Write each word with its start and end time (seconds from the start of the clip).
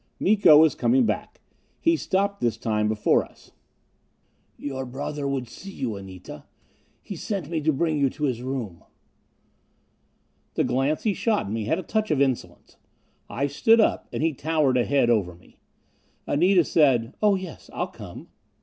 Miko 0.19 0.57
was 0.57 0.73
coming 0.73 1.05
back. 1.05 1.41
He 1.79 1.95
stopped 1.95 2.41
this 2.41 2.57
time 2.57 2.87
before 2.87 3.23
us. 3.23 3.51
"Your 4.57 4.83
brother 4.83 5.27
would 5.27 5.47
see 5.47 5.69
you, 5.69 5.95
Anita. 5.95 6.45
He 7.03 7.15
sent 7.15 7.51
me 7.51 7.61
to 7.61 7.71
bring 7.71 7.99
you 7.99 8.09
to 8.09 8.23
his 8.23 8.41
room." 8.41 8.83
The 10.55 10.63
glance 10.63 11.03
he 11.03 11.13
shot 11.13 11.51
me 11.51 11.65
had 11.65 11.77
a 11.77 11.83
touch 11.83 12.09
of 12.09 12.19
insolence. 12.19 12.77
I 13.29 13.45
stood 13.45 13.79
up, 13.79 14.07
and 14.11 14.23
he 14.23 14.33
towered 14.33 14.77
a 14.77 14.85
head 14.85 15.11
over 15.11 15.35
me. 15.35 15.59
Anita 16.25 16.63
said, 16.63 17.13
"Oh 17.21 17.35
yes. 17.35 17.69
I'll 17.71 17.85
come." 17.85 18.29